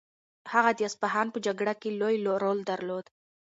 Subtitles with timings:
[0.53, 3.05] هغه د اصفهان په جګړه کې لوی رول درلود.